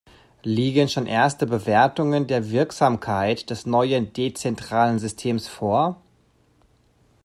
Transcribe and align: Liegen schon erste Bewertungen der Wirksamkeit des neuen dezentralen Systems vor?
Liegen 0.41 0.89
schon 0.89 1.05
erste 1.05 1.45
Bewertungen 1.45 2.25
der 2.25 2.49
Wirksamkeit 2.49 3.51
des 3.51 3.67
neuen 3.67 4.11
dezentralen 4.13 4.97
Systems 4.97 5.47
vor? 5.47 6.01